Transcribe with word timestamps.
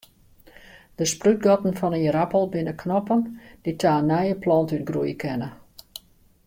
De 0.99 1.05
sprútgatten 1.11 1.75
fan 1.79 1.97
in 1.97 2.05
ierappel 2.07 2.45
binne 2.53 2.73
knoppen 2.81 3.21
dy't 3.63 3.79
ta 3.83 3.93
in 3.99 4.09
nije 4.11 4.35
plant 4.43 4.73
útgroeie 4.77 5.15
kinne. 5.23 5.49